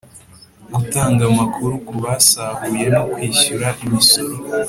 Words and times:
Gutanga 0.75 1.21
Amakuru 1.31 1.73
Ku 1.87 1.95
Basahuye 2.03 2.85
No 2.93 3.01
Kwishyura 3.11 3.67
Imisoro 3.83 4.35